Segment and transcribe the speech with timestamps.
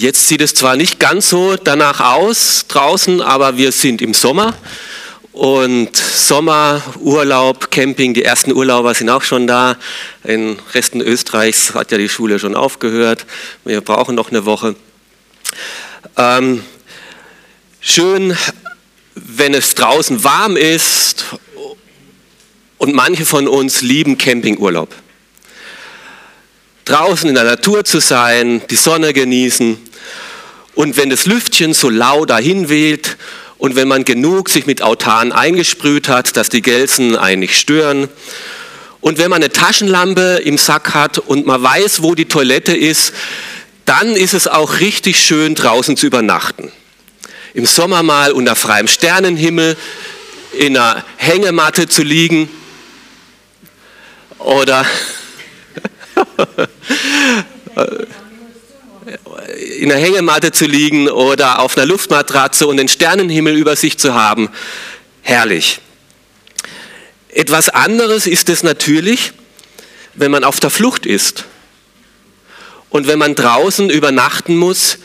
[0.00, 4.56] Jetzt sieht es zwar nicht ganz so danach aus draußen, aber wir sind im Sommer
[5.32, 9.76] und Sommer, Urlaub, Camping, die ersten Urlauber sind auch schon da.
[10.24, 13.26] In Resten Österreichs hat ja die Schule schon aufgehört.
[13.66, 14.74] Wir brauchen noch eine Woche.
[16.16, 16.64] Ähm,
[17.82, 18.34] schön,
[19.14, 21.26] wenn es draußen warm ist
[22.78, 24.94] und manche von uns lieben Campingurlaub.
[26.84, 29.78] Draußen in der Natur zu sein, die Sonne genießen
[30.74, 33.16] und wenn das Lüftchen so lau dahin weht
[33.58, 38.08] und wenn man genug sich mit Autan eingesprüht hat, dass die Gelsen einen nicht stören
[39.00, 43.12] und wenn man eine Taschenlampe im Sack hat und man weiß, wo die Toilette ist,
[43.86, 46.70] dann ist es auch richtig schön draußen zu übernachten.
[47.54, 49.76] Im Sommer mal unter freiem Sternenhimmel
[50.52, 52.48] in einer Hängematte zu liegen
[54.38, 54.84] oder
[59.78, 64.14] in der Hängematte zu liegen oder auf einer Luftmatratze und den Sternenhimmel über sich zu
[64.14, 64.48] haben.
[65.22, 65.80] Herrlich.
[67.28, 69.32] Etwas anderes ist es natürlich,
[70.14, 71.44] wenn man auf der Flucht ist
[72.90, 74.98] und wenn man draußen übernachten muss,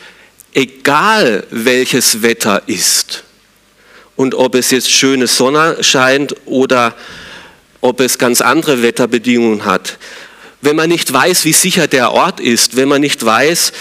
[0.54, 3.24] egal welches Wetter ist
[4.16, 6.96] und ob es jetzt schöne Sonne scheint oder
[7.82, 9.98] ob es ganz andere Wetterbedingungen hat.
[10.66, 13.72] Wenn man nicht weiß, wie sicher der Ort ist, wenn man nicht weiß,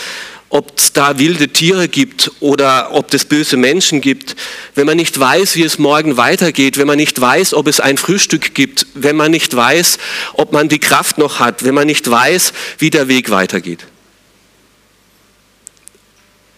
[0.50, 4.36] ob es da wilde Tiere gibt oder ob es böse Menschen gibt,
[4.74, 7.96] wenn man nicht weiß, wie es morgen weitergeht, wenn man nicht weiß, ob es ein
[7.96, 9.96] Frühstück gibt, wenn man nicht weiß,
[10.34, 13.86] ob man die Kraft noch hat, wenn man nicht weiß, wie der Weg weitergeht.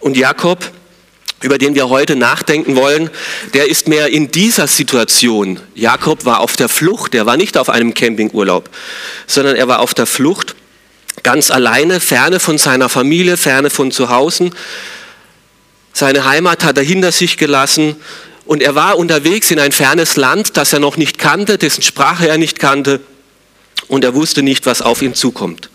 [0.01, 0.69] Und Jakob,
[1.41, 3.09] über den wir heute nachdenken wollen,
[3.53, 5.59] der ist mehr in dieser Situation.
[5.75, 8.69] Jakob war auf der Flucht, er war nicht auf einem Campingurlaub,
[9.27, 10.55] sondern er war auf der Flucht
[11.23, 14.49] ganz alleine, ferne von seiner Familie, ferne von zu Hause.
[15.93, 17.95] Seine Heimat hat er hinter sich gelassen
[18.45, 22.27] und er war unterwegs in ein fernes Land, das er noch nicht kannte, dessen Sprache
[22.27, 22.99] er nicht kannte
[23.87, 25.69] und er wusste nicht, was auf ihn zukommt.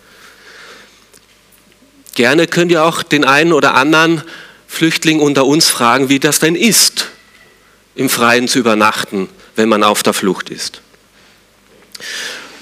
[2.15, 4.23] Gerne könnt ihr auch den einen oder anderen
[4.73, 7.11] Flüchtling unter uns fragen, wie das denn ist,
[7.95, 10.81] im Freien zu übernachten, wenn man auf der Flucht ist.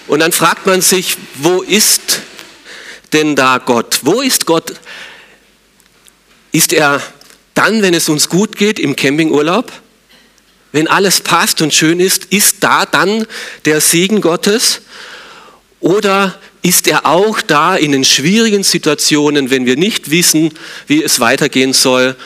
[0.09, 2.22] Und dann fragt man sich, wo ist
[3.12, 4.00] denn da Gott?
[4.03, 4.75] Wo ist Gott?
[6.50, 7.00] Ist er
[7.54, 9.71] dann, wenn es uns gut geht, im Campingurlaub?
[10.72, 13.25] Wenn alles passt und schön ist, ist da dann
[13.66, 14.81] der Segen Gottes?
[15.78, 20.53] Oder ist er auch da in den schwierigen Situationen, wenn wir nicht wissen,
[20.87, 22.16] wie es weitergehen soll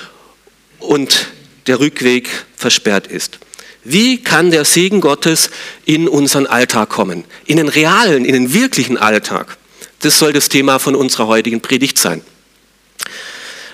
[0.81, 1.28] und
[1.67, 3.39] der Rückweg versperrt ist?
[3.84, 5.50] Wie kann der Segen Gottes
[5.84, 7.25] in unseren Alltag kommen?
[7.45, 9.59] In den realen, in den wirklichen Alltag?
[10.00, 12.22] Das soll das Thema von unserer heutigen Predigt sein.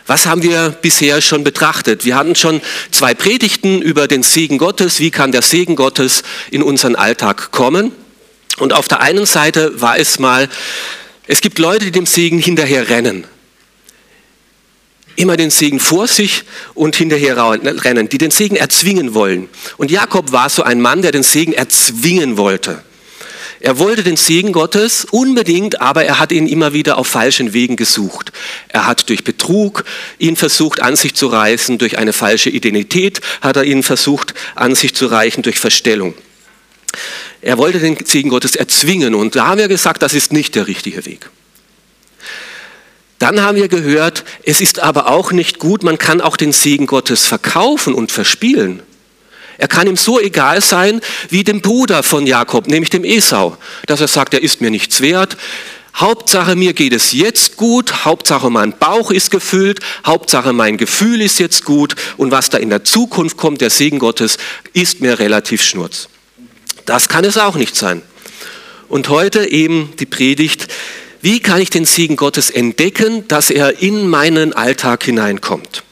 [0.07, 2.05] Was haben wir bisher schon betrachtet?
[2.05, 2.61] Wir hatten schon
[2.91, 4.99] zwei Predigten über den Segen Gottes.
[4.99, 7.93] Wie kann der Segen Gottes in unseren Alltag kommen?
[8.61, 10.49] Und auf der einen Seite war es mal,
[11.27, 13.25] es gibt Leute, die dem Segen hinterher rennen.
[15.17, 16.45] Immer den Segen vor sich
[16.75, 19.49] und hinterher rennen, die den Segen erzwingen wollen.
[19.79, 22.83] Und Jakob war so ein Mann, der den Segen erzwingen wollte.
[23.61, 27.77] Er wollte den Segen Gottes unbedingt, aber er hat ihn immer wieder auf falschen Wegen
[27.77, 28.33] gesucht.
[28.69, 29.85] Er hat durch Betrug
[30.19, 34.75] ihn versucht an sich zu reißen, durch eine falsche Identität hat er ihn versucht an
[34.75, 36.15] sich zu reichen, durch Verstellung.
[37.43, 40.67] Er wollte den Segen Gottes erzwingen und da haben wir gesagt, das ist nicht der
[40.67, 41.31] richtige Weg.
[43.19, 46.87] Dann haben wir gehört, es ist aber auch nicht gut, man kann auch den Segen
[46.87, 48.83] Gottes verkaufen und verspielen.
[49.59, 54.01] Er kann ihm so egal sein wie dem Bruder von Jakob, nämlich dem Esau, dass
[54.01, 55.37] er sagt, er ist mir nichts wert.
[55.95, 61.39] Hauptsache mir geht es jetzt gut, Hauptsache mein Bauch ist gefüllt, Hauptsache mein Gefühl ist
[61.41, 64.39] jetzt gut und was da in der Zukunft kommt, der Segen Gottes,
[64.73, 66.09] ist mir relativ schnurz.
[66.91, 68.03] Das kann es auch nicht sein.
[68.89, 70.67] Und heute eben die Predigt,
[71.23, 75.85] wie kann ich den Segen Gottes entdecken, dass er in meinen Alltag hineinkommt?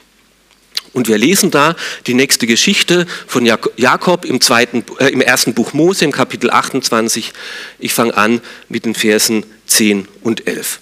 [0.94, 1.76] Und wir lesen da
[2.08, 7.32] die nächste Geschichte von Jakob im, zweiten, äh, im ersten Buch Mose, im Kapitel 28.
[7.78, 10.80] Ich fange an mit den Versen 10 und 11.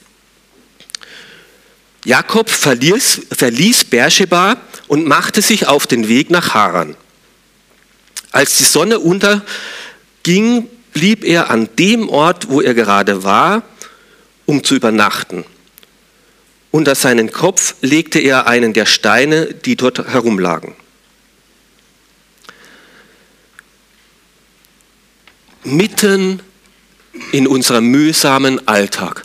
[2.07, 4.57] Jakob verließ, verließ Beersheba
[4.89, 6.97] und machte sich auf den Weg nach Haran.
[8.33, 8.99] Als die Sonne
[10.27, 13.63] unterging, blieb er an dem Ort, wo er gerade war,
[14.47, 15.45] um zu übernachten.
[16.71, 20.75] Unter seinen Kopf legte er einen der Steine, die dort herumlagen.
[25.65, 26.41] Mitten
[27.33, 29.25] in unserem mühsamen Alltag.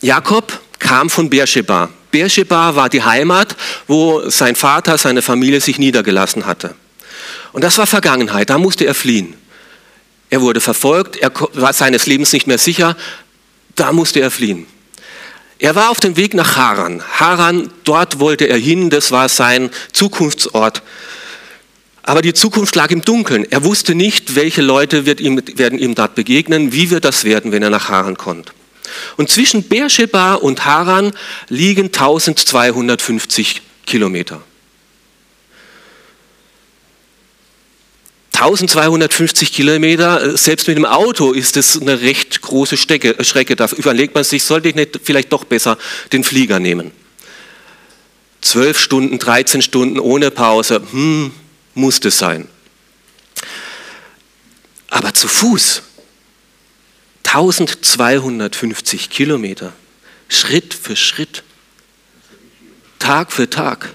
[0.00, 1.90] Jakob kam von Beersheba.
[2.10, 6.74] Beersheba war die Heimat, wo sein Vater, seine Familie sich niedergelassen hatte.
[7.52, 9.34] Und das war Vergangenheit, da musste er fliehen.
[10.30, 12.96] Er wurde verfolgt, er war seines Lebens nicht mehr sicher,
[13.74, 14.66] da musste er fliehen.
[15.58, 17.02] Er war auf dem Weg nach Haran.
[17.20, 20.82] Haran, dort wollte er hin, das war sein Zukunftsort.
[22.02, 23.46] Aber die Zukunft lag im Dunkeln.
[23.48, 27.62] Er wusste nicht, welche Leute ihm, werden ihm dort begegnen, wie wird das werden, wenn
[27.62, 28.52] er nach Haran kommt.
[29.16, 31.12] Und zwischen Beersheba und Haran
[31.48, 34.42] liegen 1250 Kilometer.
[38.42, 43.14] 1250 Kilometer, selbst mit dem Auto ist es eine recht große Strecke.
[43.20, 43.54] Strecke.
[43.54, 45.78] Da überlegt man sich, sollte ich nicht vielleicht doch besser
[46.12, 46.90] den Flieger nehmen?
[48.40, 51.30] Zwölf Stunden, 13 Stunden ohne Pause, hm,
[51.74, 52.48] muss es sein.
[54.88, 55.82] Aber zu Fuß,
[57.22, 59.72] 1250 Kilometer,
[60.28, 61.44] Schritt für Schritt,
[62.98, 63.90] Tag für Tag.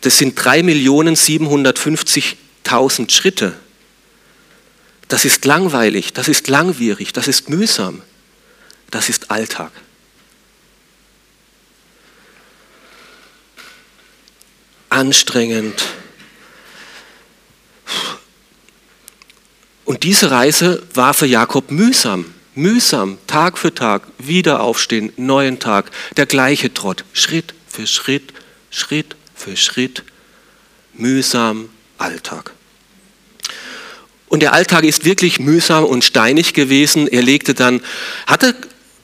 [0.00, 2.36] Das sind 3.750.000
[3.08, 3.54] Schritte.
[5.08, 8.02] Das ist langweilig, das ist langwierig, das ist mühsam,
[8.90, 9.70] das ist Alltag.
[14.88, 15.82] Anstrengend,
[19.84, 25.90] Und diese Reise war für Jakob mühsam, mühsam, Tag für Tag, wieder aufstehen, neuen Tag,
[26.16, 28.32] der gleiche Trott, Schritt für Schritt,
[28.70, 30.02] Schritt für Schritt,
[30.94, 31.68] mühsam
[32.04, 32.52] Alltag.
[34.28, 37.06] Und der Alltag ist wirklich mühsam und steinig gewesen.
[37.08, 37.80] Er legte dann,
[38.26, 38.54] hatte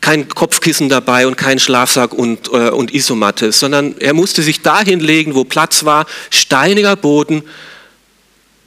[0.00, 5.00] kein Kopfkissen dabei und keinen Schlafsack und, äh, und Isomatte, sondern er musste sich dahin
[5.00, 7.42] legen, wo Platz war, steiniger Boden,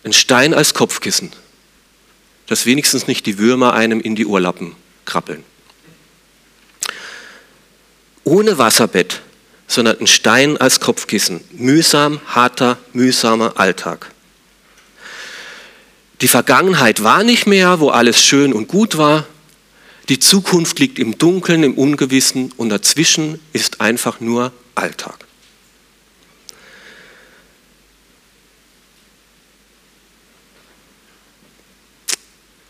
[0.03, 1.31] ein Stein als Kopfkissen
[2.47, 4.75] dass wenigstens nicht die Würmer einem in die Ohrlappen
[5.06, 5.44] krabbeln.
[8.24, 9.21] Ohne Wasserbett,
[9.68, 11.41] sondern ein Stein als Kopfkissen.
[11.51, 14.12] Mühsam, harter, mühsamer Alltag.
[16.24, 19.25] Die Vergangenheit war nicht mehr, wo alles schön und gut war.
[20.08, 25.18] Die Zukunft liegt im Dunkeln, im Ungewissen und dazwischen ist einfach nur Alltag.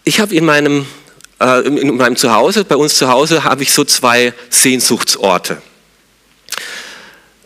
[0.03, 0.87] Ich habe in meinem,
[1.39, 5.61] äh, in meinem Zuhause, bei uns zu Hause, habe ich so zwei Sehnsuchtsorte.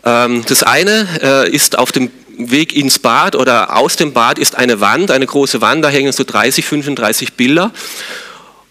[0.04, 4.56] Ähm, das eine äh, ist auf dem Weg ins Bad oder aus dem Bad ist
[4.56, 7.72] eine Wand, eine große Wand, da hängen so 30, 35 Bilder.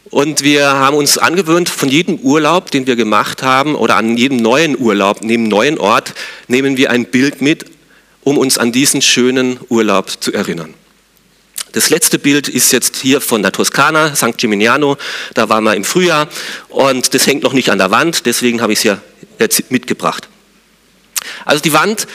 [0.09, 4.37] Und wir haben uns angewöhnt, von jedem Urlaub, den wir gemacht haben, oder an jedem
[4.37, 6.13] neuen Urlaub, neben neuen Ort,
[6.47, 7.65] nehmen wir ein Bild mit,
[8.23, 10.73] um uns an diesen schönen Urlaub zu erinnern.
[11.73, 14.37] Das letzte Bild ist jetzt hier von der Toskana, St.
[14.37, 14.97] Gimignano.
[15.33, 16.27] Da waren wir im Frühjahr
[16.69, 19.01] und das hängt noch nicht an der Wand, deswegen habe ich es ja
[19.39, 20.29] jetzt mitgebracht.
[21.45, 22.07] Also die Wand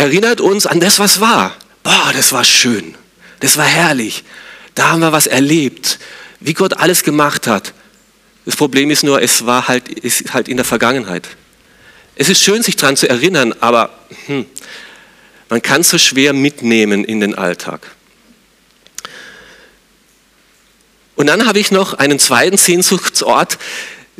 [0.00, 1.54] erinnert uns an das, was war.
[1.82, 2.94] Boah, das war schön.
[3.40, 4.24] Das war herrlich.
[4.74, 5.98] Da haben wir was erlebt,
[6.40, 7.74] wie Gott alles gemacht hat.
[8.46, 11.28] Das Problem ist nur, es war halt, ist halt in der Vergangenheit.
[12.16, 13.90] Es ist schön, sich daran zu erinnern, aber
[14.24, 14.46] hm,
[15.50, 17.86] man kann es so schwer mitnehmen in den Alltag.
[21.14, 23.58] Und dann habe ich noch einen zweiten Sehnsuchtsort,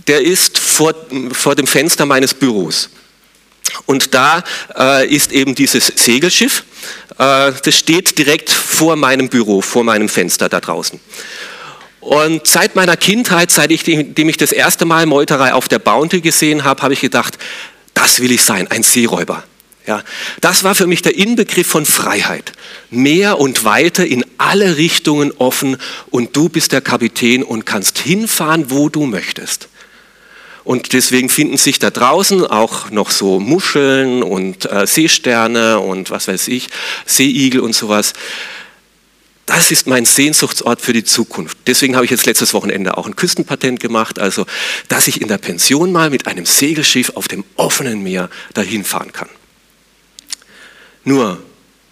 [0.06, 0.94] der ist vor,
[1.32, 2.90] vor dem Fenster meines Büros.
[3.86, 4.42] Und da
[4.76, 6.64] äh, ist eben dieses Segelschiff,
[7.18, 11.00] äh, das steht direkt vor meinem Büro, vor meinem Fenster da draußen.
[12.00, 16.22] Und seit meiner Kindheit, seit ich, dem ich das erste Mal Meuterei auf der Bounty
[16.22, 17.38] gesehen habe, habe ich gedacht,
[17.92, 19.44] das will ich sein, ein Seeräuber.
[19.86, 20.02] Ja,
[20.40, 22.52] das war für mich der Inbegriff von Freiheit.
[22.90, 25.78] Mehr und weiter in alle Richtungen offen
[26.10, 29.68] und du bist der Kapitän und kannst hinfahren, wo du möchtest.
[30.64, 36.28] Und deswegen finden sich da draußen auch noch so Muscheln und äh, Seesterne und was
[36.28, 36.68] weiß ich,
[37.06, 38.12] Seeigel und sowas.
[39.46, 41.58] Das ist mein Sehnsuchtsort für die Zukunft.
[41.66, 44.46] Deswegen habe ich jetzt letztes Wochenende auch ein Küstenpatent gemacht, also
[44.86, 49.12] dass ich in der Pension mal mit einem Segelschiff auf dem offenen Meer dahin fahren
[49.12, 49.28] kann.
[51.02, 51.42] Nur,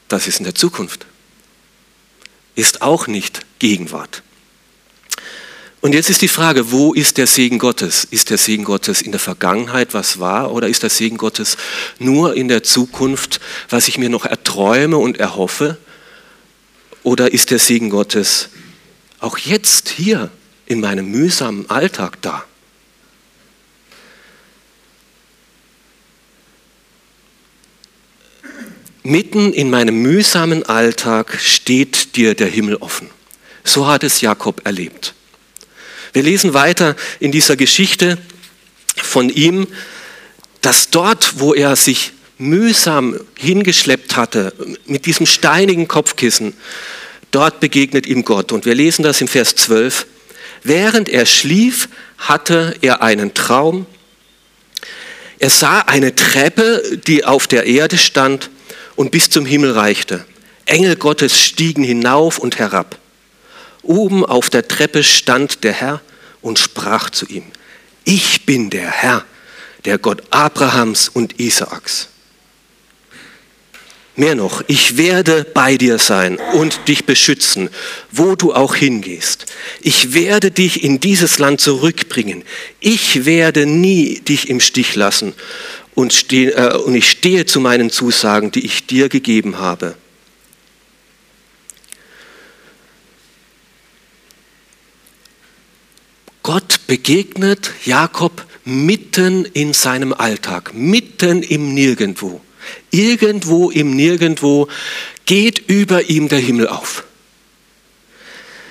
[0.07, 1.07] das ist in der Zukunft,
[2.55, 4.23] ist auch nicht Gegenwart.
[5.81, 8.05] Und jetzt ist die Frage, wo ist der Segen Gottes?
[8.05, 11.57] Ist der Segen Gottes in der Vergangenheit, was war, oder ist der Segen Gottes
[12.01, 15.79] nur in der Zukunft, was ich mir noch erträume und erhoffe?
[17.05, 18.49] Oder ist der Segen Gottes
[19.21, 20.31] auch jetzt hier
[20.67, 22.45] in meinem mühsamen Alltag da?
[29.05, 33.09] Mitten in meinem mühsamen Alltag steht dir der Himmel offen.
[33.63, 35.15] So hat es Jakob erlebt.
[36.13, 38.19] Wir lesen weiter in dieser Geschichte
[38.97, 39.67] von ihm,
[40.61, 44.53] dass dort, wo er sich mühsam hingeschleppt hatte,
[44.87, 46.55] mit diesem steinigen Kopfkissen,
[47.31, 48.53] dort begegnet ihm Gott.
[48.53, 50.07] Und wir lesen das im Vers 12.
[50.63, 53.87] Während er schlief, hatte er einen Traum.
[55.39, 58.51] Er sah eine Treppe, die auf der Erde stand
[58.97, 60.25] und bis zum Himmel reichte.
[60.67, 62.98] Engel Gottes stiegen hinauf und herab.
[63.89, 66.03] Oben auf der Treppe stand der Herr
[66.43, 67.45] und sprach zu ihm,
[68.05, 69.25] ich bin der Herr,
[69.87, 72.09] der Gott Abrahams und Isaaks.
[74.15, 77.71] Mehr noch, ich werde bei dir sein und dich beschützen,
[78.11, 79.47] wo du auch hingehst.
[79.81, 82.43] Ich werde dich in dieses Land zurückbringen.
[82.81, 85.33] Ich werde nie dich im Stich lassen
[85.95, 89.95] und, steh, äh, und ich stehe zu meinen Zusagen, die ich dir gegeben habe.
[96.49, 102.41] Gott begegnet Jakob mitten in seinem Alltag, mitten im Nirgendwo.
[102.91, 104.67] Irgendwo im Nirgendwo
[105.27, 107.05] geht über ihm der Himmel auf.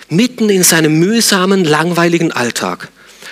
[0.10, 2.90] Mitten in seinem mühsamen, langweiligen Alltag.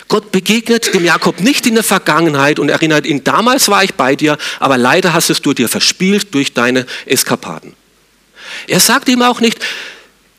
[0.09, 4.15] Gott begegnet dem Jakob nicht in der Vergangenheit und erinnert ihn, damals war ich bei
[4.15, 7.73] dir, aber leider hast es du dir verspielt durch deine Eskapaden.
[8.67, 9.57] Er sagt ihm auch nicht,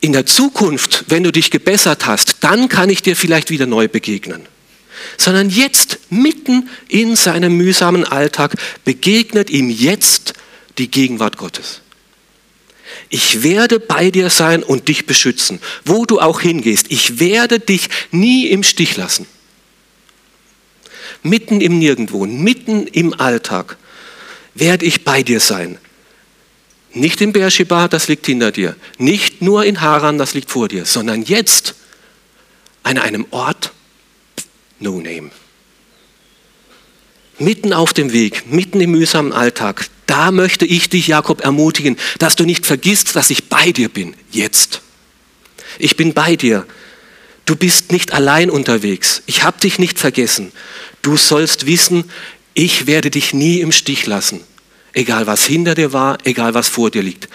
[0.01, 3.89] in der Zukunft, wenn du dich gebessert hast, dann kann ich dir vielleicht wieder neu
[3.89, 4.43] begegnen.
[5.17, 10.35] Sondern jetzt, mitten in seinem mühsamen Alltag, begegnet ihm jetzt
[10.79, 11.81] die Gegenwart Gottes.
[13.09, 16.87] Ich werde bei dir sein und dich beschützen, wo du auch hingehst.
[16.91, 19.27] Ich werde dich nie im Stich lassen.
[21.23, 23.77] Mitten im Nirgendwo, mitten im Alltag
[24.55, 25.79] werde ich bei dir sein.
[26.97, 28.75] Nicht in Beersheba, das liegt hinter dir.
[28.97, 31.75] Nicht nur in Haran, das liegt vor dir, sondern jetzt
[32.85, 33.73] an einem Ort,
[34.81, 35.31] no name.
[37.39, 42.35] Mitten auf dem Weg, mitten im mühsamen Alltag, da möchte ich dich, Jakob, ermutigen, dass
[42.35, 44.81] du nicht vergisst, dass ich bei dir bin, jetzt.
[45.79, 46.67] Ich bin bei dir.
[47.45, 49.23] Du bist nicht allein unterwegs.
[49.27, 50.51] Ich habe dich nicht vergessen.
[51.03, 52.11] Du sollst wissen,
[52.55, 54.41] ich werde dich nie im Stich lassen
[54.97, 57.29] egal was hinter dir war, egal was vor dir liegt.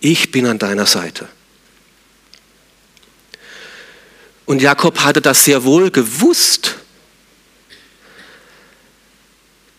[0.00, 1.28] Ich bin an deiner Seite.
[4.44, 6.74] Und Jakob hatte das sehr wohl gewusst.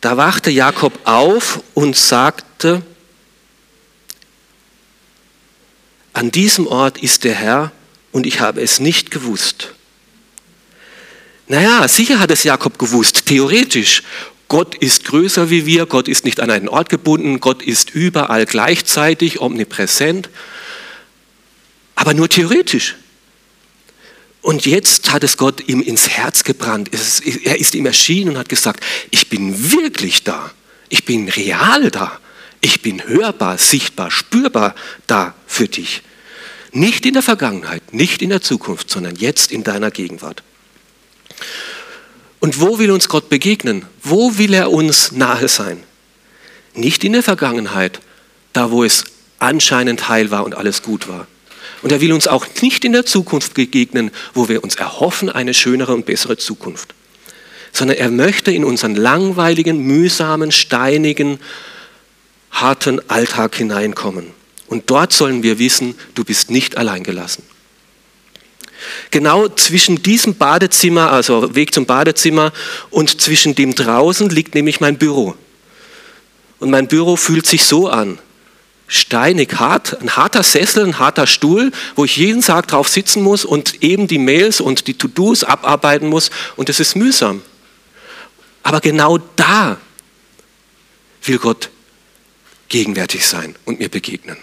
[0.01, 2.81] Da wachte Jakob auf und sagte,
[6.13, 7.71] an diesem Ort ist der Herr
[8.13, 9.73] und ich habe es nicht gewusst.
[11.47, 14.03] Naja, sicher hat es Jakob gewusst, theoretisch.
[14.47, 18.45] Gott ist größer wie wir, Gott ist nicht an einen Ort gebunden, Gott ist überall
[18.45, 20.29] gleichzeitig, omnipräsent,
[21.95, 22.95] aber nur theoretisch.
[24.41, 26.91] Und jetzt hat es Gott ihm ins Herz gebrannt.
[27.45, 30.51] Er ist ihm erschienen und hat gesagt, ich bin wirklich da,
[30.89, 32.19] ich bin real da,
[32.61, 34.75] ich bin hörbar, sichtbar, spürbar
[35.07, 36.03] da für dich.
[36.71, 40.43] Nicht in der Vergangenheit, nicht in der Zukunft, sondern jetzt in deiner Gegenwart.
[42.45, 43.87] Und wo will uns Gott begegnen?
[44.03, 45.81] Wo will er uns nahe sein?
[46.75, 48.01] Nicht in der Vergangenheit,
[48.53, 49.05] da wo es
[49.39, 51.25] anscheinend heil war und alles gut war.
[51.81, 55.55] Und er will uns auch nicht in der Zukunft begegnen, wo wir uns erhoffen eine
[55.55, 56.93] schönere und bessere Zukunft.
[57.71, 61.39] Sondern er möchte in unseren langweiligen, mühsamen, steinigen,
[62.51, 64.27] harten Alltag hineinkommen.
[64.67, 67.41] Und dort sollen wir wissen, du bist nicht allein gelassen.
[69.11, 72.51] Genau zwischen diesem Badezimmer, also Weg zum Badezimmer
[72.89, 75.35] und zwischen dem draußen liegt nämlich mein Büro.
[76.59, 78.19] Und mein Büro fühlt sich so an.
[78.87, 83.43] Steinig hart, ein harter Sessel, ein harter Stuhl, wo ich jeden Tag drauf sitzen muss
[83.43, 87.41] und eben die Mails und die To-Dos abarbeiten muss und es ist mühsam.
[88.61, 89.77] Aber genau da
[91.23, 91.69] will Gott
[92.67, 94.37] gegenwärtig sein und mir begegnen.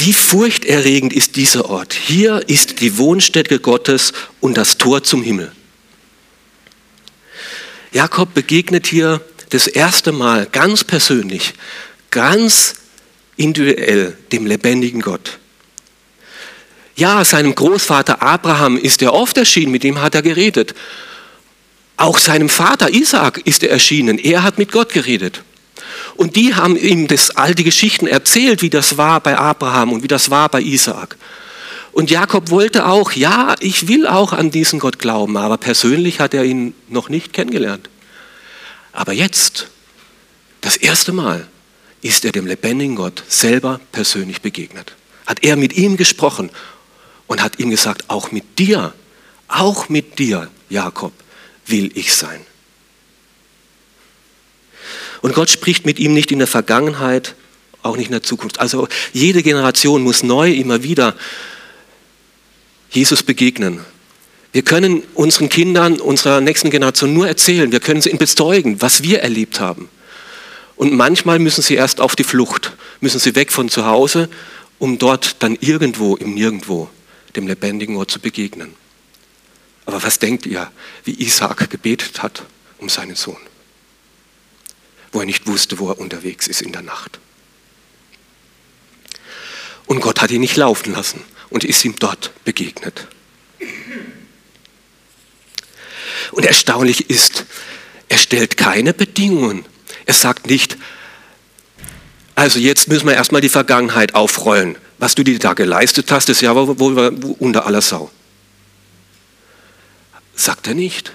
[0.00, 1.92] Wie furchterregend ist dieser Ort.
[1.92, 5.50] Hier ist die Wohnstätte Gottes und das Tor zum Himmel.
[7.90, 11.54] Jakob begegnet hier das erste Mal ganz persönlich,
[12.12, 12.74] ganz
[13.36, 15.38] individuell dem lebendigen Gott.
[16.94, 20.76] Ja, seinem Großvater Abraham ist er oft erschienen, mit dem hat er geredet.
[21.96, 25.42] Auch seinem Vater Isaac ist er erschienen, er hat mit Gott geredet.
[26.18, 30.02] Und die haben ihm das, all die Geschichten erzählt, wie das war bei Abraham und
[30.02, 31.16] wie das war bei Isaak.
[31.92, 36.34] Und Jakob wollte auch, ja, ich will auch an diesen Gott glauben, aber persönlich hat
[36.34, 37.88] er ihn noch nicht kennengelernt.
[38.92, 39.68] Aber jetzt,
[40.60, 41.46] das erste Mal,
[42.02, 44.96] ist er dem lebendigen Gott selber persönlich begegnet.
[45.24, 46.50] Hat er mit ihm gesprochen
[47.28, 48.92] und hat ihm gesagt, auch mit dir,
[49.48, 51.12] Auch mit dir, Jakob,
[51.66, 52.40] will ich sein.
[55.20, 57.34] Und Gott spricht mit ihm nicht in der Vergangenheit,
[57.82, 58.60] auch nicht in der Zukunft.
[58.60, 61.14] Also jede Generation muss neu immer wieder
[62.90, 63.80] Jesus begegnen.
[64.52, 69.20] Wir können unseren Kindern, unserer nächsten Generation nur erzählen, wir können sie bezeugen, was wir
[69.20, 69.88] erlebt haben.
[70.76, 74.28] Und manchmal müssen sie erst auf die Flucht, müssen sie weg von zu Hause,
[74.78, 76.88] um dort dann irgendwo im Nirgendwo
[77.36, 78.74] dem lebendigen Gott zu begegnen.
[79.86, 80.70] Aber was denkt ihr,
[81.04, 82.44] wie Isaac gebetet hat
[82.78, 83.38] um seinen Sohn,
[85.12, 87.18] wo er nicht wusste, wo er unterwegs ist in der Nacht?
[89.86, 93.08] Und Gott hat ihn nicht laufen lassen und ist ihm dort begegnet.
[96.32, 97.46] Und erstaunlich ist,
[98.08, 99.64] er stellt keine Bedingungen.
[100.04, 100.76] Er sagt nicht,
[102.34, 104.76] also jetzt müssen wir erstmal die Vergangenheit aufrollen.
[104.98, 108.10] Was du dir da geleistet hast, ist ja wohl unter aller Sau.
[110.34, 111.12] Sagt er nicht.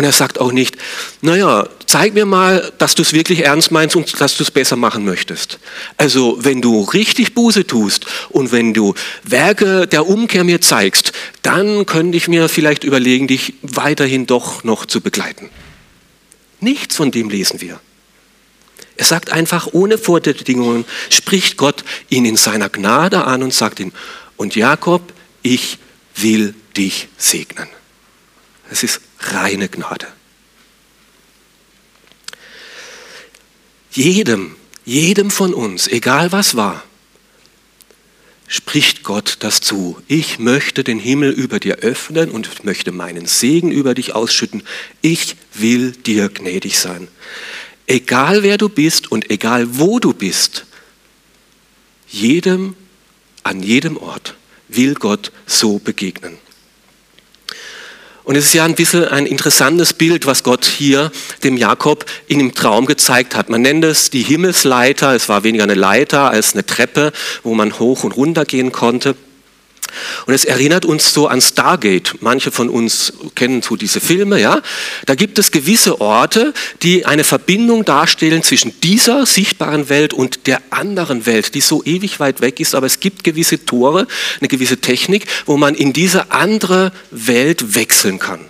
[0.00, 0.78] Und er sagt auch nicht,
[1.20, 4.76] naja, zeig mir mal, dass du es wirklich ernst meinst und dass du es besser
[4.76, 5.58] machen möchtest.
[5.98, 11.84] Also wenn du richtig Buße tust und wenn du Werke der Umkehr mir zeigst, dann
[11.84, 15.50] könnte ich mir vielleicht überlegen, dich weiterhin doch noch zu begleiten.
[16.60, 17.78] Nichts von dem lesen wir.
[18.96, 23.92] Er sagt einfach, ohne Vorbedingungen spricht Gott ihn in seiner Gnade an und sagt ihm,
[24.38, 25.76] und Jakob, ich
[26.16, 27.68] will dich segnen.
[28.70, 30.06] Es ist reine Gnade.
[33.92, 36.84] Jedem, jedem von uns, egal was war,
[38.46, 40.00] spricht Gott das zu.
[40.08, 44.62] Ich möchte den Himmel über dir öffnen und möchte meinen Segen über dich ausschütten.
[45.02, 47.08] Ich will dir gnädig sein.
[47.86, 50.66] Egal wer du bist und egal wo du bist,
[52.08, 52.74] jedem,
[53.44, 54.34] an jedem Ort
[54.68, 56.38] will Gott so begegnen.
[58.24, 61.10] Und es ist ja ein bisschen ein interessantes Bild, was Gott hier
[61.42, 63.48] dem Jakob in dem Traum gezeigt hat.
[63.48, 65.14] Man nennt es die Himmelsleiter.
[65.14, 69.14] Es war weniger eine Leiter als eine Treppe, wo man hoch und runter gehen konnte.
[70.26, 72.14] Und es erinnert uns so an Stargate.
[72.20, 74.62] Manche von uns kennen so diese Filme, ja.
[75.06, 80.60] Da gibt es gewisse Orte, die eine Verbindung darstellen zwischen dieser sichtbaren Welt und der
[80.70, 82.74] anderen Welt, die so ewig weit weg ist.
[82.74, 84.06] Aber es gibt gewisse Tore,
[84.40, 88.44] eine gewisse Technik, wo man in diese andere Welt wechseln kann.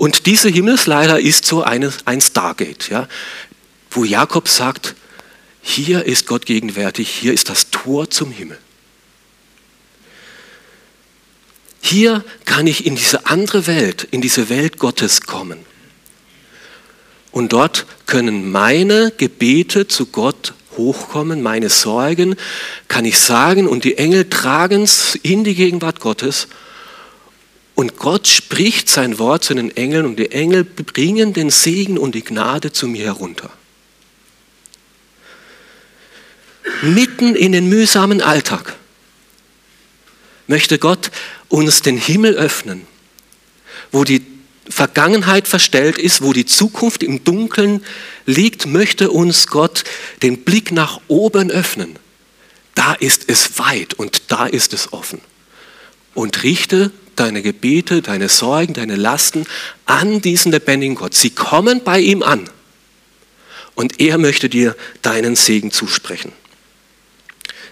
[0.00, 3.06] Und diese Himmelsleiter ist so eine, ein Stargate, ja,
[3.90, 4.94] wo Jakob sagt,
[5.60, 8.58] hier ist Gott gegenwärtig, hier ist das Tor zum Himmel.
[11.80, 15.58] Hier kann ich in diese andere Welt, in diese Welt Gottes kommen.
[17.32, 22.36] Und dort können meine Gebete zu Gott hochkommen, meine Sorgen,
[22.88, 26.48] kann ich sagen, und die Engel tragen es in die Gegenwart Gottes.
[27.74, 32.14] Und Gott spricht sein Wort zu den Engeln und die Engel bringen den Segen und
[32.14, 33.50] die Gnade zu mir herunter.
[36.82, 38.76] Mitten in den mühsamen Alltag
[40.50, 41.10] möchte Gott
[41.48, 42.86] uns den Himmel öffnen,
[43.92, 44.26] wo die
[44.68, 47.84] Vergangenheit verstellt ist, wo die Zukunft im Dunkeln
[48.26, 49.84] liegt, möchte uns Gott
[50.22, 51.98] den Blick nach oben öffnen.
[52.74, 55.20] Da ist es weit und da ist es offen.
[56.14, 59.46] Und richte deine Gebete, deine Sorgen, deine Lasten
[59.86, 61.14] an diesen lebendigen Gott.
[61.14, 62.50] Sie kommen bei ihm an.
[63.76, 66.32] Und er möchte dir deinen Segen zusprechen.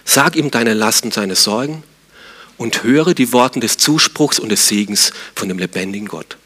[0.05, 1.83] Sag ihm deine Lasten, deine Sorgen
[2.59, 6.37] und höre die Worte des Zuspruchs und des Segens von dem lebendigen Gott.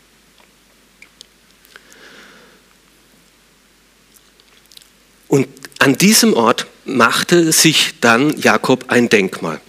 [5.27, 5.47] Und
[5.79, 9.59] an diesem Ort machte sich dann Jakob ein Denkmal.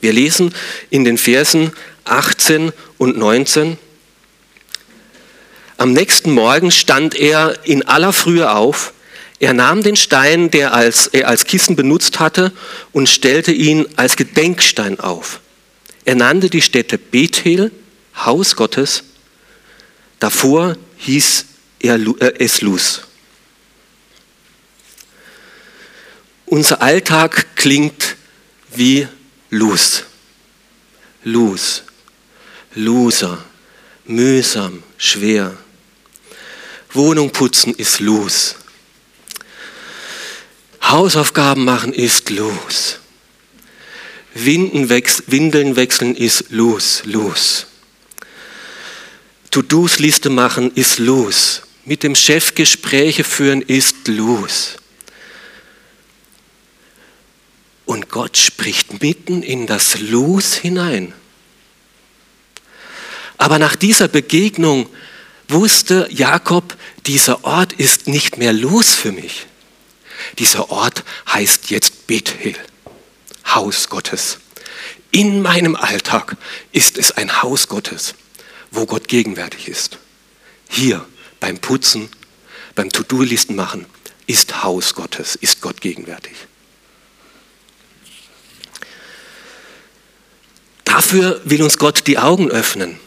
[0.00, 0.54] Wir lesen
[0.90, 1.72] in den Versen
[2.04, 3.78] 18 und 19.
[5.78, 8.92] Am nächsten Morgen stand er in aller Frühe auf.
[9.38, 12.52] Er nahm den Stein, der als, er als Kissen benutzt hatte,
[12.92, 15.40] und stellte ihn als Gedenkstein auf.
[16.10, 17.70] Er nannte die Stätte Bethel,
[18.16, 19.04] Haus Gottes.
[20.18, 21.44] Davor hieß
[21.78, 23.02] er äh, es Luz.
[26.46, 28.16] Unser Alltag klingt
[28.74, 29.06] wie
[29.50, 30.02] Luz.
[31.22, 31.84] Luz.
[32.74, 33.44] Loser.
[34.04, 34.82] Mühsam.
[34.98, 35.56] Schwer.
[36.92, 38.56] Wohnung putzen ist Luz.
[40.82, 42.98] Hausaufgaben machen ist los.
[44.34, 44.88] Windeln
[45.76, 47.66] wechseln ist los, los.
[49.50, 51.62] To-Dos-Liste machen ist los.
[51.84, 54.76] Mit dem Chef Gespräche führen ist los.
[57.84, 61.12] Und Gott spricht mitten in das Los hinein.
[63.36, 64.88] Aber nach dieser Begegnung
[65.48, 69.46] wusste Jakob, dieser Ort ist nicht mehr los für mich.
[70.38, 72.54] Dieser Ort heißt jetzt Bethel,
[73.54, 74.38] Haus Gottes.
[75.10, 76.36] In meinem Alltag
[76.72, 78.14] ist es ein Haus Gottes,
[78.70, 79.98] wo Gott gegenwärtig ist.
[80.68, 81.04] Hier
[81.40, 82.08] beim Putzen,
[82.74, 83.86] beim To-Do-Listen machen,
[84.26, 86.34] ist Haus Gottes, ist Gott gegenwärtig.
[90.84, 92.98] Dafür will uns Gott die Augen öffnen.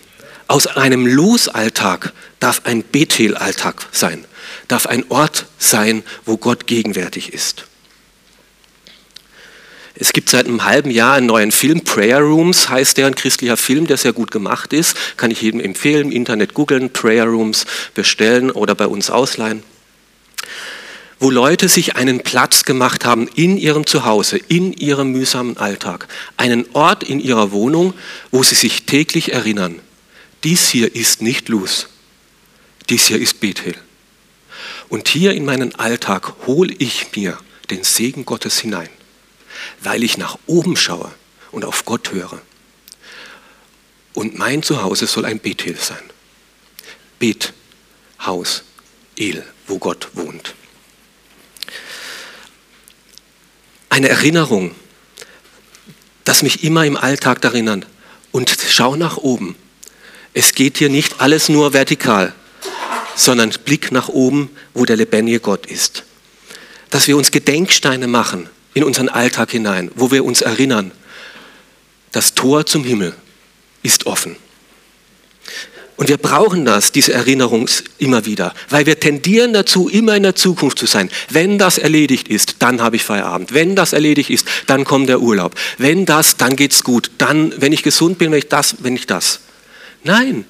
[0.48, 4.26] Aus einem Losalltag darf ein Bethel-Alltag sein,
[4.68, 7.66] darf ein Ort sein, wo Gott gegenwärtig ist.
[9.96, 13.58] Es gibt seit einem halben Jahr einen neuen Film, Prayer Rooms heißt der, ein christlicher
[13.58, 14.98] Film, der sehr gut gemacht ist.
[15.18, 19.62] Kann ich jedem empfehlen, im Internet googeln, Prayer Rooms bestellen oder bei uns ausleihen.
[21.20, 26.08] Wo Leute sich einen Platz gemacht haben in ihrem Zuhause, in ihrem mühsamen Alltag.
[26.38, 27.94] Einen Ort in ihrer Wohnung,
[28.32, 29.80] wo sie sich täglich erinnern,
[30.44, 31.88] dies hier ist nicht Luz,
[32.90, 33.76] dies hier ist Bethel.
[34.90, 37.38] Und hier in meinen Alltag hole ich mir
[37.70, 38.90] den Segen Gottes hinein
[39.84, 41.12] weil ich nach oben schaue
[41.52, 42.42] und auf Gott höre.
[44.14, 46.04] Und mein Zuhause soll ein Bethel sein.
[47.20, 47.54] Bet,
[48.26, 48.64] Haus,
[49.18, 50.54] El, wo Gott wohnt.
[53.90, 54.74] Eine Erinnerung,
[56.24, 57.86] das mich immer im Alltag erinnert.
[58.32, 59.56] Und schau nach oben.
[60.34, 62.34] Es geht hier nicht alles nur vertikal,
[63.16, 66.04] sondern Blick nach oben, wo der lebendige Gott ist.
[66.90, 70.92] Dass wir uns Gedenksteine machen, in unseren Alltag hinein, wo wir uns erinnern,
[72.12, 73.14] das Tor zum Himmel
[73.82, 74.36] ist offen.
[75.96, 80.36] Und wir brauchen das, diese Erinnerung immer wieder, weil wir tendieren dazu, immer in der
[80.36, 81.10] Zukunft zu sein.
[81.30, 83.54] Wenn das erledigt ist, dann habe ich Feierabend.
[83.54, 85.56] Wenn das erledigt ist, dann kommt der Urlaub.
[85.78, 87.12] Wenn das, dann geht's gut.
[87.20, 89.42] Dann, wenn ich gesund bin, wenn ich das, wenn ich das.
[90.04, 90.46] Nein,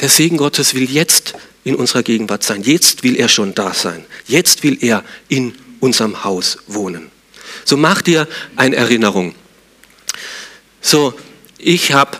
[0.00, 2.62] der Segen Gottes will jetzt in unserer Gegenwart sein.
[2.62, 4.04] Jetzt will er schon da sein.
[4.26, 7.13] Jetzt will er in unserem Haus wohnen.
[7.64, 9.34] So mach dir eine Erinnerung.
[10.80, 11.14] So,
[11.58, 12.18] ich habe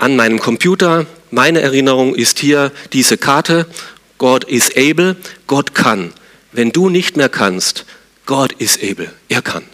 [0.00, 3.66] an meinem Computer, meine Erinnerung ist hier diese Karte.
[4.16, 6.12] God is able, Gott kann.
[6.52, 7.84] Wenn du nicht mehr kannst,
[8.26, 9.64] God is able, er kann.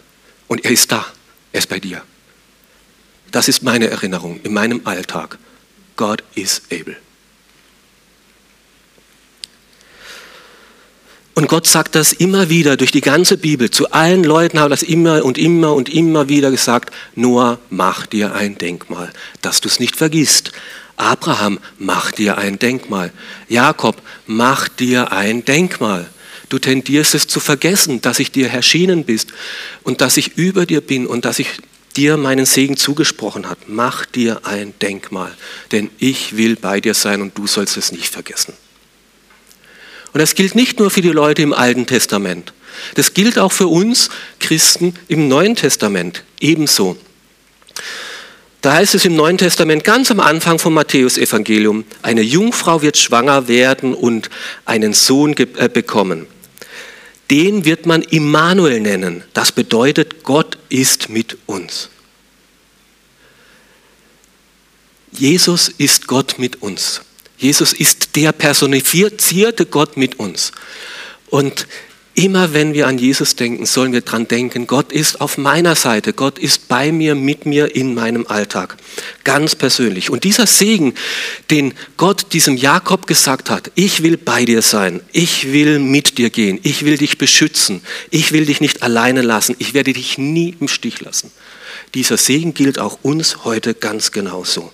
[0.47, 1.05] Und er ist da,
[1.51, 2.01] er ist bei dir.
[3.31, 5.37] Das ist meine Erinnerung in meinem Alltag.
[5.95, 6.95] God is able.
[11.37, 13.69] Und Gott sagt das immer wieder durch die ganze Bibel.
[13.69, 16.93] Zu allen Leuten hat er das immer und immer und immer wieder gesagt.
[17.15, 20.53] Noah, mach dir ein Denkmal, dass du es nicht vergisst.
[20.95, 23.11] Abraham, mach dir ein Denkmal.
[23.49, 26.09] Jakob, mach dir ein Denkmal.
[26.47, 29.33] Du tendierst es zu vergessen, dass ich dir erschienen bist
[29.83, 31.49] und dass ich über dir bin und dass ich
[31.97, 33.67] dir meinen Segen zugesprochen hat.
[33.67, 35.35] Mach dir ein Denkmal,
[35.73, 38.53] denn ich will bei dir sein und du sollst es nicht vergessen.
[40.15, 42.53] Und das gilt nicht nur für die Leute im Alten Testament.
[42.93, 46.95] Das gilt auch für uns Christen im Neuen Testament ebenso.
[48.61, 53.49] Da heißt es im Neuen Testament ganz am Anfang vom Matthäusevangelium, eine Jungfrau wird schwanger
[53.49, 54.29] werden und
[54.63, 56.27] einen Sohn äh, bekommen.
[57.29, 59.21] Den wird man Immanuel nennen.
[59.33, 61.89] Das bedeutet, Gott ist mit uns.
[65.11, 67.01] Jesus ist Gott mit uns.
[67.37, 70.51] Jesus ist der personifizierte Gott mit uns.
[71.29, 71.67] Und
[72.15, 76.13] immer wenn wir an Jesus denken, sollen wir daran denken, Gott ist auf meiner Seite,
[76.13, 78.77] Gott ist bei mir, mit mir in meinem Alltag,
[79.25, 80.09] ganz persönlich.
[80.09, 80.93] Und dieser Segen,
[81.51, 86.29] den Gott diesem Jakob gesagt hat, ich will bei dir sein, ich will mit dir
[86.29, 90.55] gehen, ich will dich beschützen, ich will dich nicht alleine lassen, ich werde dich nie
[90.59, 91.31] im Stich lassen.
[91.93, 94.71] Dieser Segen gilt auch uns heute ganz genauso.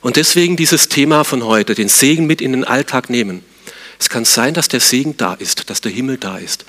[0.00, 3.44] Und deswegen dieses Thema von heute, den Segen mit in den Alltag nehmen.
[3.98, 6.64] Es kann sein, dass der Segen da ist, dass der Himmel da ist,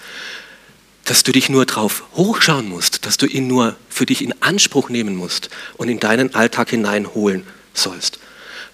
[1.06, 4.90] dass du dich nur drauf hochschauen musst, dass du ihn nur für dich in Anspruch
[4.90, 8.20] nehmen musst und in deinen Alltag hineinholen sollst.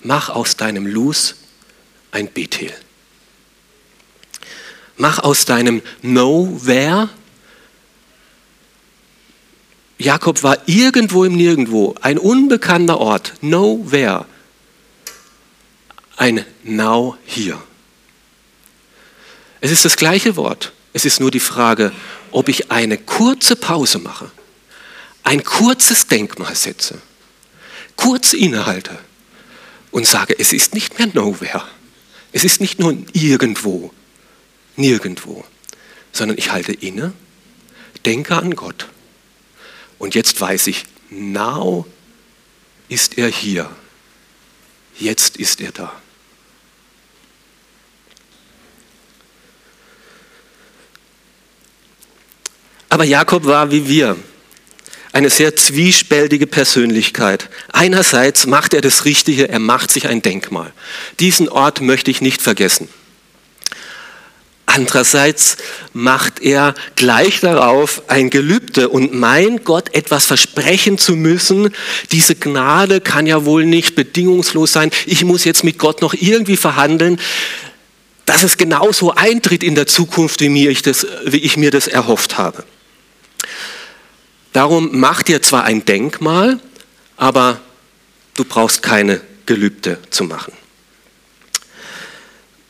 [0.02, 1.36] Mach aus deinem Luz
[2.12, 2.72] ein Bethel.
[4.98, 7.10] Mach aus deinem Nowhere
[9.98, 14.26] Jakob war irgendwo im Nirgendwo, ein unbekannter Ort, nowhere
[16.17, 17.62] ein Now hier.
[19.62, 20.73] Es ist das gleiche Wort.
[20.93, 21.91] Es ist nur die Frage,
[22.32, 24.32] ob ich eine kurze Pause mache,
[25.23, 27.01] ein kurzes Denkmal setze,
[27.95, 28.97] kurz innehalte
[29.91, 31.63] und sage, es ist nicht mehr nowhere.
[32.32, 33.93] Es ist nicht nur irgendwo,
[34.75, 35.45] nirgendwo,
[36.12, 37.13] sondern ich halte inne,
[38.06, 38.88] denke an Gott.
[39.97, 41.86] Und jetzt weiß ich, now
[42.89, 43.69] ist er hier
[44.97, 45.93] Jetzt ist er da.
[52.96, 54.16] Aber Jakob war wie wir
[55.12, 57.50] eine sehr zwiespältige Persönlichkeit.
[57.74, 60.72] Einerseits macht er das Richtige, er macht sich ein Denkmal.
[61.20, 62.88] Diesen Ort möchte ich nicht vergessen.
[64.66, 65.58] Andererseits
[65.92, 71.76] macht er gleich darauf ein Gelübde und meint Gott etwas versprechen zu müssen.
[72.14, 74.90] Diese Gnade kann ja wohl nicht bedingungslos sein.
[75.06, 77.20] Ich muss jetzt mit Gott noch irgendwie verhandeln,
[78.26, 81.88] dass es genauso eintritt in der Zukunft, wie, mir ich, das, wie ich mir das
[81.88, 82.64] erhofft habe.
[84.56, 86.62] Darum mach dir zwar ein Denkmal,
[87.18, 87.60] aber
[88.36, 90.54] du brauchst keine Gelübde zu machen.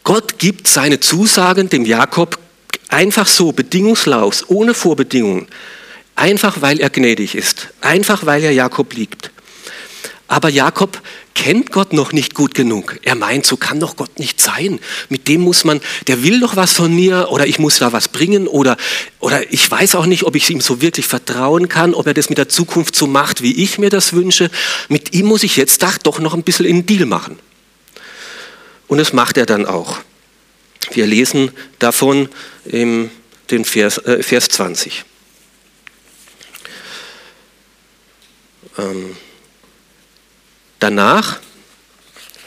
[0.03, 2.39] Gott gibt seine Zusagen dem Jakob
[2.87, 5.45] einfach so, bedingungslos, ohne Vorbedingungen,
[6.15, 9.29] einfach weil er gnädig ist, einfach weil er Jakob liebt.
[10.35, 11.01] Aber Jakob
[11.33, 12.99] kennt Gott noch nicht gut genug.
[13.03, 14.81] Er meint, so kann doch Gott nicht sein.
[15.07, 18.09] Mit dem muss man, der will doch was von mir oder ich muss da was
[18.09, 18.75] bringen oder,
[19.21, 22.27] oder ich weiß auch nicht, ob ich ihm so wirklich vertrauen kann, ob er das
[22.27, 24.51] mit der Zukunft so macht, wie ich mir das wünsche.
[24.89, 27.39] Mit ihm muss ich jetzt doch noch ein bisschen in den Deal machen.
[28.87, 29.99] Und das macht er dann auch.
[30.91, 32.27] Wir lesen davon
[32.65, 33.09] im
[33.51, 35.05] den Vers, äh, Vers 20.
[38.77, 39.15] Ähm,
[40.85, 41.39] Danach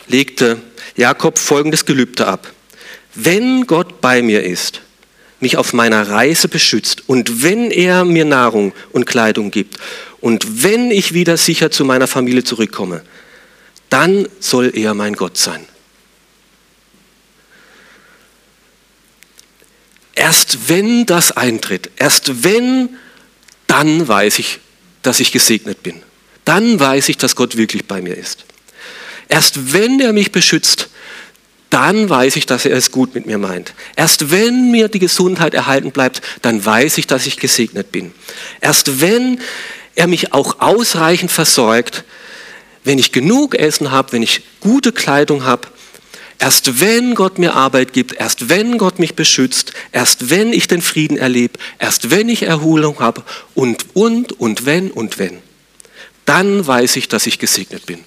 [0.06, 0.60] legte
[0.94, 2.52] Jakob folgendes Gelübde ab.
[3.16, 4.80] Wenn Gott bei mir ist,
[5.40, 9.78] mich auf meiner Reise beschützt und wenn er mir Nahrung und Kleidung gibt
[10.20, 13.02] und wenn ich wieder sicher zu meiner Familie zurückkomme,
[13.90, 15.66] dann soll er mein Gott sein.
[20.14, 22.90] Erst wenn das eintritt, erst wenn,
[23.66, 24.60] dann weiß ich,
[25.02, 26.02] dass ich gesegnet bin
[26.48, 28.46] dann weiß ich, dass Gott wirklich bei mir ist.
[29.28, 30.88] Erst wenn er mich beschützt,
[31.68, 33.74] dann weiß ich, dass er es gut mit mir meint.
[33.96, 38.12] Erst wenn mir die Gesundheit erhalten bleibt, dann weiß ich, dass ich gesegnet bin.
[38.62, 39.40] Erst wenn
[39.94, 42.04] er mich auch ausreichend versorgt,
[42.82, 45.68] wenn ich genug Essen habe, wenn ich gute Kleidung habe,
[46.38, 50.80] erst wenn Gott mir Arbeit gibt, erst wenn Gott mich beschützt, erst wenn ich den
[50.80, 53.22] Frieden erlebe, erst wenn ich Erholung habe
[53.54, 55.46] und, und, und wenn und wenn
[56.28, 58.04] dann weiß ich, dass ich gesegnet bin.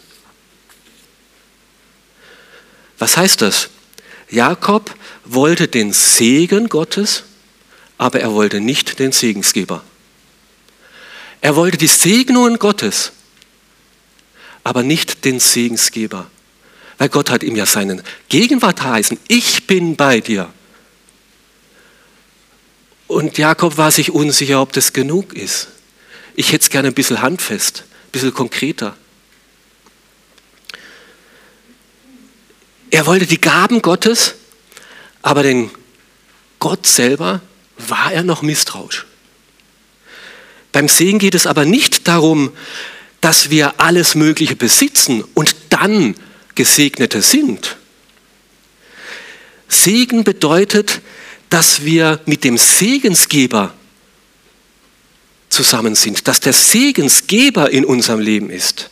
[3.00, 3.70] Was heißt das?
[4.30, 4.94] Jakob
[5.26, 7.24] wollte den Segen Gottes,
[7.98, 9.84] aber er wollte nicht den Segensgeber.
[11.42, 13.12] Er wollte die Segnungen Gottes,
[14.64, 16.30] aber nicht den Segensgeber.
[17.00, 20.54] Weil Gott hat ihm ja seinen Gegenwart heißen, ich bin bei dir.
[23.08, 25.70] Und Jakob war sich unsicher, ob das genug ist.
[26.36, 28.96] Ich hätte es gerne ein bisschen handfest bisschen konkreter.
[32.90, 34.36] Er wollte die Gaben Gottes,
[35.22, 35.72] aber den
[36.60, 37.42] Gott selber
[37.78, 39.06] war er noch misstrauisch.
[40.72, 42.52] Beim Segen geht es aber nicht darum,
[43.20, 46.16] dass wir alles Mögliche besitzen und dann
[46.56, 47.78] Gesegnete sind.
[49.68, 51.02] Segen bedeutet,
[51.50, 53.74] dass wir mit dem Segensgeber
[55.52, 58.90] zusammen sind, dass der Segensgeber in unserem Leben ist.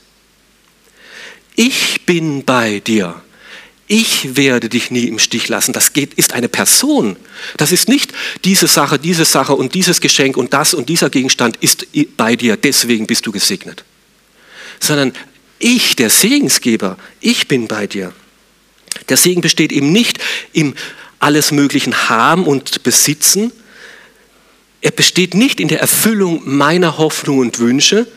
[1.56, 3.22] Ich bin bei dir.
[3.88, 5.74] Ich werde dich nie im Stich lassen.
[5.74, 7.16] Das geht, ist eine Person.
[7.58, 8.14] Das ist nicht
[8.46, 12.56] diese Sache, diese Sache und dieses Geschenk und das und dieser Gegenstand ist bei dir.
[12.56, 13.84] Deswegen bist du gesegnet.
[14.80, 15.14] Sondern
[15.58, 18.14] ich, der Segensgeber, ich bin bei dir.
[19.10, 20.20] Der Segen besteht eben nicht
[20.54, 20.76] im
[21.20, 23.52] alles möglichen Haben und Besitzen,
[24.82, 28.08] er besteht nicht in der Erfüllung meiner Hoffnung und Wünsche,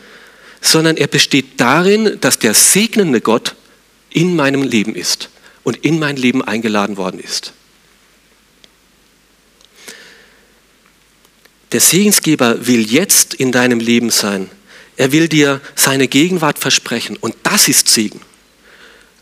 [0.61, 3.55] sondern er besteht darin, dass der segnende Gott
[4.09, 5.29] in meinem Leben ist
[5.63, 7.53] und in mein Leben eingeladen worden ist.
[11.73, 14.49] Der Segensgeber will jetzt in deinem Leben sein.
[14.95, 18.21] Er will dir seine Gegenwart versprechen und das ist Segen.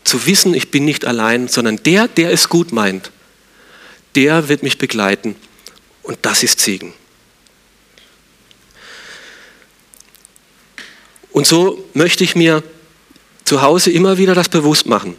[0.04, 3.10] Zu wissen, ich bin nicht allein, sondern der, der es gut meint,
[4.14, 5.34] der wird mich begleiten
[6.02, 6.92] und das ist Segen.
[11.32, 12.62] Und so möchte ich mir
[13.44, 15.16] zu Hause immer wieder das bewusst machen.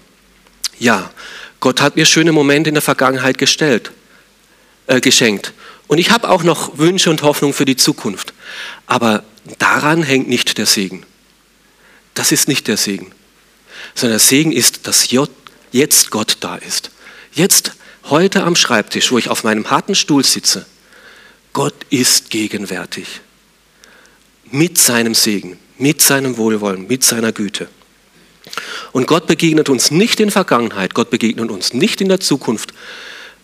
[0.80, 1.12] Ja,
[1.60, 3.92] Gott hat mir schöne Momente in der Vergangenheit gestellt,
[4.88, 5.54] äh, geschenkt.
[5.88, 8.34] Und ich habe auch noch Wünsche und Hoffnung für die Zukunft.
[8.88, 9.24] Aber
[9.60, 11.06] daran hängt nicht der Segen.
[12.14, 13.12] Das ist nicht der Segen.
[13.96, 15.08] Sondern der Segen ist, dass
[15.72, 16.92] jetzt Gott da ist.
[17.34, 17.74] Jetzt,
[18.10, 20.66] heute am Schreibtisch, wo ich auf meinem harten Stuhl sitze.
[21.54, 23.22] Gott ist gegenwärtig.
[24.52, 27.68] Mit seinem Segen, mit seinem Wohlwollen, mit seiner Güte.
[28.94, 32.74] Und Gott begegnet uns nicht in Vergangenheit, Gott begegnet uns nicht in der Zukunft.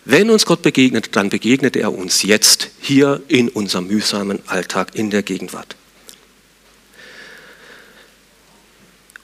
[0.06, 5.10] Wenn uns Gott begegnet, dann begegnet er uns jetzt, hier in unserem mühsamen Alltag, in
[5.10, 5.76] der Gegenwart.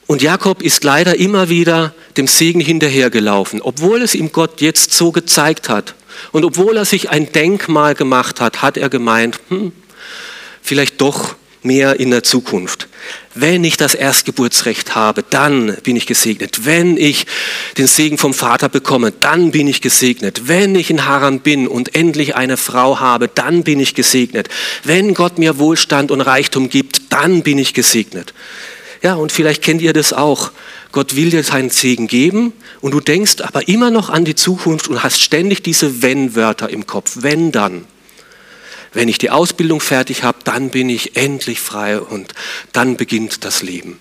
[0.06, 5.10] Und Jakob ist leider immer wieder dem Segen hinterhergelaufen, obwohl es ihm Gott jetzt so
[5.10, 5.94] gezeigt hat.
[6.32, 9.72] Und obwohl er sich ein Denkmal gemacht hat, hat er gemeint, hm,
[10.60, 11.34] vielleicht doch
[11.66, 12.88] mehr in der Zukunft.
[13.34, 16.64] Wenn ich das Erstgeburtsrecht habe, dann bin ich gesegnet.
[16.64, 17.26] Wenn ich
[17.76, 20.48] den Segen vom Vater bekomme, dann bin ich gesegnet.
[20.48, 24.48] Wenn ich in Haran bin und endlich eine Frau habe, dann bin ich gesegnet.
[24.84, 28.32] Wenn Gott mir Wohlstand und Reichtum gibt, dann bin ich gesegnet.
[29.02, 30.52] Ja, und vielleicht kennt ihr das auch.
[30.92, 34.88] Gott will dir seinen Segen geben und du denkst aber immer noch an die Zukunft
[34.88, 37.18] und hast ständig diese Wenn-Wörter im Kopf.
[37.20, 37.84] Wenn dann.
[38.96, 42.32] Wenn ich die Ausbildung fertig habe, dann bin ich endlich frei und
[42.72, 43.98] dann beginnt das Leben.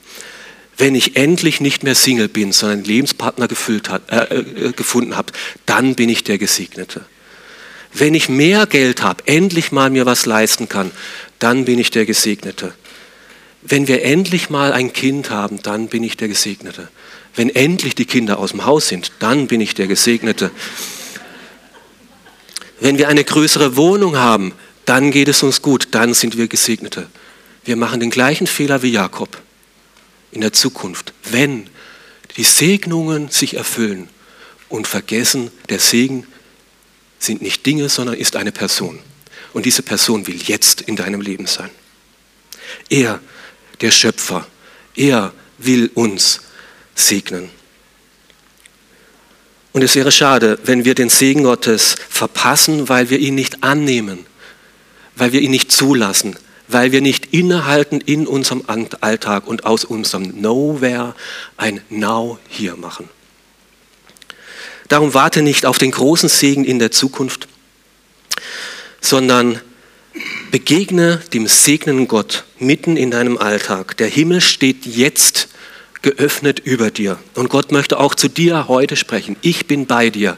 [0.77, 3.49] Wenn ich endlich nicht mehr Single bin, sondern einen Lebenspartner
[3.89, 5.33] hat, äh, äh, gefunden habe,
[5.65, 7.03] dann bin ich der Gesegnete.
[7.91, 10.91] Wenn ich mehr Geld habe, endlich mal mir was leisten kann,
[11.39, 12.73] dann bin ich der Gesegnete.
[13.63, 16.87] Wenn wir endlich mal ein Kind haben, dann bin ich der Gesegnete.
[17.35, 20.51] Wenn endlich die Kinder aus dem Haus sind, dann bin ich der Gesegnete.
[22.79, 24.53] Wenn wir eine größere Wohnung haben,
[24.85, 27.07] dann geht es uns gut, dann sind wir Gesegnete.
[27.63, 29.41] Wir machen den gleichen Fehler wie Jakob
[30.31, 31.13] in der Zukunft.
[31.23, 31.69] Wenn
[32.37, 34.09] die Segnungen sich erfüllen
[34.69, 36.27] und vergessen, der Segen
[37.17, 38.99] sind nicht Dinge, sondern ist eine Person.
[39.53, 41.69] Und diese Person will jetzt in deinem Leben sein.
[42.89, 43.19] Er
[43.81, 44.47] der Schöpfer.
[44.95, 46.41] Er will uns
[46.93, 47.49] segnen.
[49.73, 54.25] Und es wäre schade, wenn wir den Segen Gottes verpassen, weil wir ihn nicht annehmen,
[55.15, 56.35] weil wir ihn nicht zulassen,
[56.67, 58.63] weil wir nicht innehalten in unserem
[59.01, 61.15] Alltag und aus unserem Nowhere
[61.57, 63.09] ein Now hier machen.
[64.87, 67.47] Darum warte nicht auf den großen Segen in der Zukunft,
[69.01, 69.59] sondern
[70.51, 73.97] Begegne dem segnenden Gott mitten in deinem Alltag.
[73.97, 75.49] Der Himmel steht jetzt
[76.01, 77.19] geöffnet über dir.
[77.33, 79.35] Und Gott möchte auch zu dir heute sprechen.
[79.41, 80.37] Ich bin bei dir.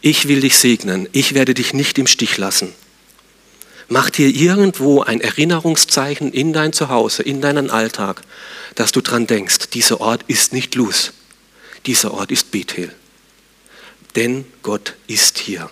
[0.00, 1.08] Ich will dich segnen.
[1.12, 2.74] Ich werde dich nicht im Stich lassen.
[3.88, 8.22] Mach dir irgendwo ein Erinnerungszeichen in dein Zuhause, in deinen Alltag,
[8.74, 11.12] dass du dran denkst, dieser Ort ist nicht Luz,
[11.86, 12.92] dieser Ort ist Bethel.
[14.16, 15.70] Denn Gott ist hier,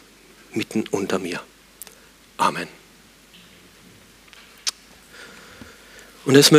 [0.53, 1.40] mitten unter mir.
[2.37, 2.68] Amen.
[6.24, 6.53] Und es